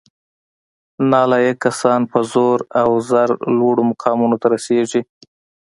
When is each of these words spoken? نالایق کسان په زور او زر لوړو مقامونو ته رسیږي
نالایق 1.11 1.55
کسان 1.65 2.01
په 2.11 2.19
زور 2.33 2.59
او 2.81 2.89
زر 3.09 3.29
لوړو 3.57 3.83
مقامونو 3.91 4.35
ته 4.41 4.47
رسیږي 4.55 5.01